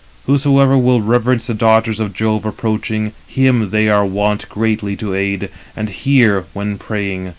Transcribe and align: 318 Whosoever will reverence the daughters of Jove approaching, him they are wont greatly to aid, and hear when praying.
318 0.25 0.33
Whosoever 0.55 0.77
will 0.79 0.99
reverence 1.03 1.45
the 1.45 1.53
daughters 1.53 1.99
of 1.99 2.11
Jove 2.15 2.43
approaching, 2.43 3.11
him 3.27 3.69
they 3.69 3.87
are 3.87 4.03
wont 4.03 4.49
greatly 4.49 4.95
to 4.95 5.13
aid, 5.13 5.51
and 5.75 5.89
hear 5.91 6.45
when 6.53 6.79
praying. 6.79 7.29